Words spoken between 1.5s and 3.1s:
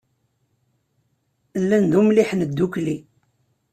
Llan d umliḥen ddukkli.